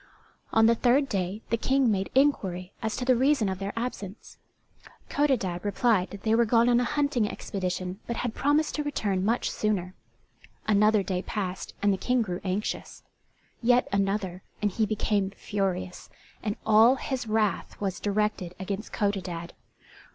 [0.51, 4.39] On the third day the King made inquiry as to the reason of their absence.
[5.09, 9.23] Codadad replied that they were gone on a hunting expedition but had promised to return
[9.23, 9.93] much sooner.
[10.67, 13.03] Another day passed and the King grew anxious;
[13.61, 16.09] yet another, and he became furious;
[16.41, 19.53] and all his wrath was directed against Codadad.